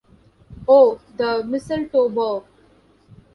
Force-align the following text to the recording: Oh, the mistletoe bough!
Oh, 0.67 0.99
the 1.17 1.43
mistletoe 1.43 2.09
bough! 2.09 2.43